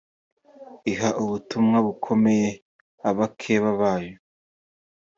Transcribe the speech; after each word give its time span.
iha 0.91 1.09
ubutumwa 1.23 1.77
bukomeye 1.87 2.49
abakeba 3.09 3.69
bayo 3.81 4.15